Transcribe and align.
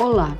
Olá, 0.00 0.34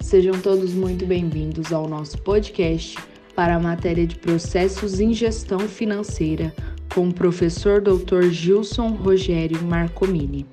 sejam 0.00 0.34
todos 0.40 0.74
muito 0.74 1.06
bem-vindos 1.06 1.72
ao 1.72 1.88
nosso 1.88 2.18
podcast 2.22 2.98
para 3.36 3.54
a 3.54 3.60
matéria 3.60 4.04
de 4.04 4.16
Processos 4.16 4.98
em 4.98 5.14
Gestão 5.14 5.60
Financeira 5.60 6.52
com 6.92 7.08
o 7.08 7.14
professor 7.14 7.80
Dr. 7.80 8.30
Gilson 8.30 8.88
Rogério 8.88 9.62
Marcomini. 9.62 10.44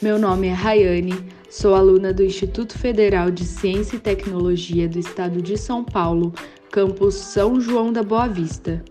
Meu 0.00 0.18
nome 0.18 0.46
é 0.46 0.52
Rayane, 0.54 1.12
sou 1.50 1.74
aluna 1.74 2.10
do 2.10 2.24
Instituto 2.24 2.78
Federal 2.78 3.30
de 3.30 3.44
Ciência 3.44 3.96
e 3.96 4.00
Tecnologia 4.00 4.88
do 4.88 4.98
Estado 4.98 5.42
de 5.42 5.58
São 5.58 5.84
Paulo, 5.84 6.32
campus 6.72 7.16
São 7.16 7.60
João 7.60 7.92
da 7.92 8.02
Boa 8.02 8.28
Vista. 8.28 8.82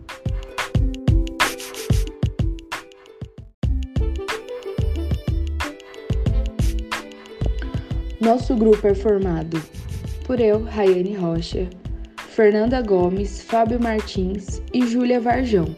Nosso 8.20 8.54
grupo 8.54 8.86
é 8.86 8.94
formado 8.94 9.64
por 10.26 10.42
eu, 10.42 10.62
Rayane 10.62 11.16
Rocha, 11.16 11.70
Fernanda 12.18 12.82
Gomes, 12.82 13.42
Fábio 13.42 13.82
Martins 13.82 14.62
e 14.74 14.86
Júlia 14.86 15.22
Varjão. 15.22 15.74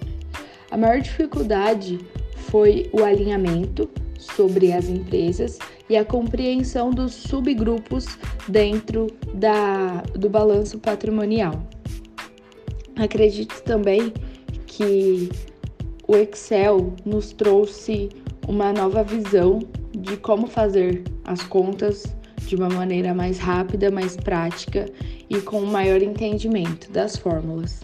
A 0.72 0.76
maior 0.76 1.00
dificuldade 1.00 2.00
foi 2.50 2.90
o 2.94 3.04
alinhamento 3.04 3.88
sobre 4.18 4.74
as 4.74 4.90
empresas 4.90 5.60
e 5.88 5.96
a 5.96 6.04
compreensão 6.04 6.90
dos 6.90 7.14
subgrupos 7.14 8.18
dentro 8.48 9.06
da, 9.36 10.02
do 10.16 10.28
balanço 10.28 10.80
patrimonial. 10.80 11.62
Acredito 12.96 13.62
também 13.62 14.12
que 14.66 15.30
o 16.08 16.16
Excel 16.16 16.92
nos 17.06 17.34
trouxe 17.34 18.10
uma 18.48 18.74
nova 18.74 19.04
visão 19.04 19.60
de 19.92 20.18
como 20.18 20.48
fazer 20.48 21.04
as 21.24 21.44
contas 21.44 22.20
de 22.48 22.56
uma 22.56 22.70
maneira 22.70 23.14
mais 23.14 23.40
rápida, 23.40 23.90
mais 23.90 24.16
prática 24.16 24.86
e 25.30 25.40
com 25.40 25.62
um 25.62 25.66
maior 25.66 26.02
entendimento 26.02 26.92
das 26.92 27.16
fórmulas. 27.16 27.82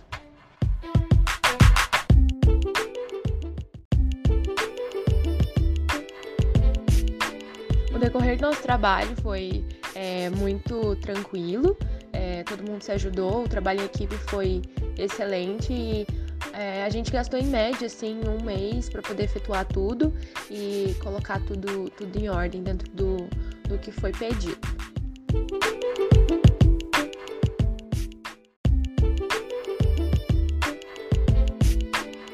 O 7.94 8.00
decorrer 8.00 8.38
do 8.38 8.42
nosso 8.42 8.62
trabalho 8.62 9.16
foi 9.22 9.66
é, 9.96 10.30
muito 10.30 10.96
tranquilo, 10.98 11.76
é, 12.14 12.44
todo 12.44 12.64
mundo 12.64 12.82
se 12.82 12.92
ajudou, 12.92 13.44
o 13.44 13.48
trabalho 13.48 13.82
em 13.82 13.86
equipe 13.86 14.16
foi 14.30 14.62
excelente 14.98 15.74
e 15.74 16.08
é, 16.54 16.84
a 16.84 16.90
gente 16.90 17.12
gastou 17.12 17.40
em 17.40 17.46
média 17.46 17.88
assim 17.88 18.20
um 18.28 18.44
mês 18.44 18.90
para 18.90 19.02
poder 19.02 19.24
efetuar 19.24 19.66
tudo 19.66 20.14
e 20.50 20.96
colocar 21.02 21.40
tudo, 21.42 21.90
tudo 21.92 22.18
em 22.18 22.30
ordem 22.30 22.64
dentro 22.64 22.90
do, 22.92 23.28
do 23.68 23.78
que 23.78 23.92
foi 23.92 24.12
pedido. 24.12 24.58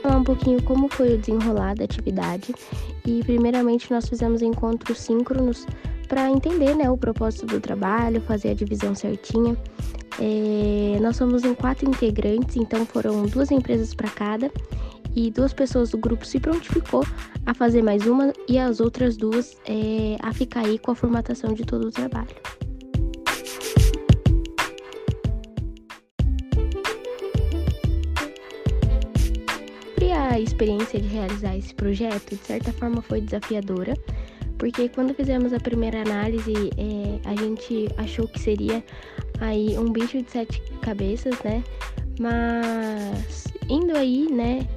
Falar 0.02 0.18
um 0.18 0.24
pouquinho 0.24 0.62
como 0.64 0.88
foi 0.88 1.16
o 1.16 1.18
desenrolar 1.18 1.76
da 1.76 1.86
atividade 1.86 2.54
e 3.06 3.24
primeiramente 3.24 3.92
nós 3.92 4.08
fizemos 4.08 4.42
encontros 4.42 5.00
síncronos 5.00 5.66
para 6.08 6.30
entender 6.30 6.76
né, 6.76 6.90
o 6.90 6.98
propósito 6.98 7.46
do 7.46 7.60
trabalho, 7.60 8.22
fazer 8.22 8.50
a 8.50 8.54
divisão 8.54 8.94
certinha. 8.94 9.58
É, 10.20 11.00
nós 11.00 11.16
somos 11.16 11.44
em 11.44 11.56
quatro 11.56 11.90
integrantes, 11.90 12.56
então 12.56 12.86
foram 12.86 13.26
duas 13.26 13.50
empresas 13.50 13.96
para 13.96 14.10
cada 14.10 14.52
e 15.16 15.32
duas 15.32 15.54
pessoas 15.54 15.92
do 15.92 15.98
grupo 15.98 16.26
se 16.26 16.40
prontificou 16.40 17.06
a 17.46 17.54
fazer 17.54 17.82
mais 17.82 18.06
uma 18.06 18.34
e 18.48 18.58
as 18.58 18.80
outras 18.80 19.18
duas 19.18 19.58
é, 19.66 20.18
a 20.22 20.34
ficar 20.34 20.66
aí 20.66 20.80
com 20.80 20.92
a 20.92 20.96
formatação 20.96 21.54
de 21.54 21.64
todo 21.64 21.88
o 21.88 21.92
trabalho. 21.92 22.36
a 30.34 30.40
experiência 30.40 31.00
de 31.00 31.08
realizar 31.08 31.56
esse 31.56 31.76
projeto, 31.76 32.36
de 32.36 32.44
certa 32.44 32.74
forma, 32.74 33.02
foi 33.04 33.22
desafiadora, 33.22 33.94
porque 34.58 34.90
quando 34.90 35.14
fizemos 35.14 35.54
a 35.54 35.60
primeira 35.60 36.02
análise, 36.02 36.54
é, 36.78 37.30
a 37.30 37.36
gente 37.36 37.88
achou 37.98 38.28
que 38.28 38.40
seria 38.40 38.84
aí 39.40 39.78
um 39.78 39.92
bicho 39.92 40.22
de 40.24 40.32
sete 40.32 40.60
cabeças, 40.82 41.38
né? 41.44 41.64
Mas 42.20 43.44
indo 43.70 43.96
aí, 43.96 44.28
né, 44.32 44.68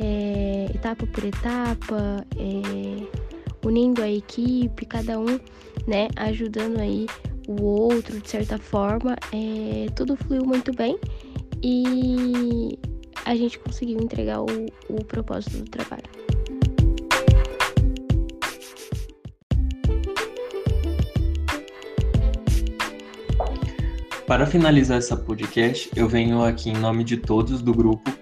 é, 0.00 0.66
etapa 0.74 1.06
por 1.06 1.24
etapa, 1.24 2.24
é, 2.36 3.66
unindo 3.66 4.02
a 4.02 4.10
equipe, 4.10 4.86
cada 4.86 5.18
um, 5.18 5.38
né, 5.86 6.08
ajudando 6.16 6.78
aí 6.78 7.06
o 7.48 7.62
outro 7.62 8.20
de 8.20 8.28
certa 8.28 8.58
forma, 8.58 9.16
é, 9.32 9.86
tudo 9.94 10.16
fluiu 10.16 10.44
muito 10.44 10.72
bem 10.72 10.98
e 11.62 12.78
a 13.24 13.34
gente 13.34 13.58
conseguiu 13.58 13.98
entregar 14.00 14.40
o, 14.40 14.46
o 14.88 15.04
propósito 15.04 15.58
do 15.58 15.70
trabalho. 15.70 16.04
Para 24.26 24.46
finalizar 24.46 24.98
essa 24.98 25.16
podcast, 25.16 25.90
eu 25.96 26.06
venho 26.06 26.44
aqui 26.44 26.68
em 26.68 26.76
nome 26.76 27.02
de 27.02 27.16
todos 27.16 27.62
do 27.62 27.72
grupo 27.72 28.12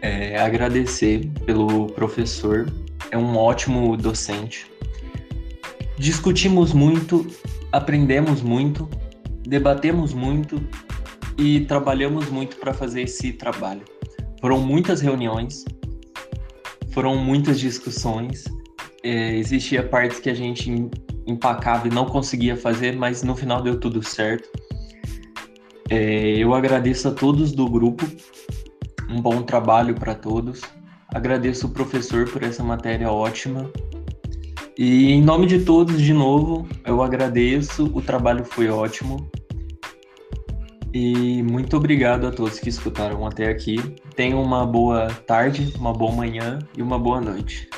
é, 0.00 0.38
agradecer 0.38 1.28
pelo 1.44 1.86
professor, 1.88 2.70
é 3.10 3.18
um 3.18 3.36
ótimo 3.36 3.96
docente. 3.96 4.70
Discutimos 5.98 6.72
muito, 6.72 7.26
aprendemos 7.72 8.42
muito, 8.42 8.88
debatemos 9.42 10.12
muito 10.12 10.62
e 11.36 11.60
trabalhamos 11.60 12.28
muito 12.28 12.56
para 12.56 12.72
fazer 12.72 13.02
esse 13.02 13.32
trabalho. 13.32 13.82
Foram 14.40 14.60
muitas 14.60 15.00
reuniões, 15.00 15.64
foram 16.92 17.16
muitas 17.16 17.58
discussões. 17.58 18.44
É, 19.02 19.36
existia 19.36 19.82
partes 19.82 20.20
que 20.20 20.30
a 20.30 20.34
gente 20.34 20.70
empacava 21.26 21.88
e 21.88 21.90
não 21.90 22.06
conseguia 22.06 22.56
fazer, 22.56 22.96
mas 22.96 23.22
no 23.22 23.34
final 23.34 23.62
deu 23.62 23.78
tudo 23.78 24.02
certo. 24.02 24.48
É, 25.90 26.36
eu 26.36 26.54
agradeço 26.54 27.08
a 27.08 27.10
todos 27.12 27.52
do 27.52 27.68
grupo 27.68 28.04
um 29.08 29.20
bom 29.20 29.42
trabalho 29.42 29.94
para 29.94 30.14
todos. 30.14 30.60
Agradeço 31.08 31.66
o 31.66 31.70
professor 31.70 32.28
por 32.28 32.42
essa 32.42 32.62
matéria 32.62 33.10
ótima. 33.10 33.70
E 34.76 35.10
em 35.10 35.22
nome 35.22 35.46
de 35.46 35.64
todos, 35.64 36.00
de 36.00 36.12
novo, 36.12 36.68
eu 36.84 37.02
agradeço, 37.02 37.90
o 37.94 38.00
trabalho 38.00 38.44
foi 38.44 38.68
ótimo. 38.68 39.28
E 40.92 41.42
muito 41.42 41.76
obrigado 41.76 42.26
a 42.26 42.30
todos 42.30 42.58
que 42.58 42.68
escutaram 42.68 43.26
até 43.26 43.48
aqui. 43.48 43.76
Tenham 44.14 44.42
uma 44.42 44.64
boa 44.64 45.08
tarde, 45.26 45.72
uma 45.78 45.92
boa 45.92 46.12
manhã 46.12 46.58
e 46.76 46.82
uma 46.82 46.98
boa 46.98 47.20
noite. 47.20 47.68